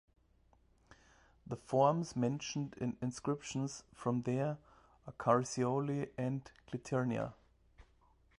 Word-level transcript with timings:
The 1.45 1.55
forms 1.55 2.15
mentioned 2.15 2.75
in 2.79 2.97
inscriptions 3.03 3.83
from 3.93 4.23
there 4.23 4.57
are 5.05 5.13
Carsioli 5.19 6.09
and 6.17 6.41
Cliternia. 6.67 7.33